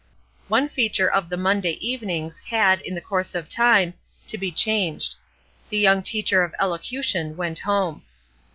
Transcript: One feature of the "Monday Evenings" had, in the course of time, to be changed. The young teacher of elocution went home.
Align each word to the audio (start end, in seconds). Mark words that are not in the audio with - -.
One 0.47 0.67
feature 0.67 1.07
of 1.11 1.29
the 1.29 1.37
"Monday 1.37 1.73
Evenings" 1.73 2.39
had, 2.49 2.81
in 2.81 2.95
the 2.95 3.01
course 3.05 3.35
of 3.35 3.47
time, 3.47 3.93
to 4.25 4.35
be 4.39 4.51
changed. 4.51 5.13
The 5.69 5.77
young 5.77 6.01
teacher 6.01 6.41
of 6.43 6.55
elocution 6.59 7.37
went 7.37 7.59
home. 7.59 8.01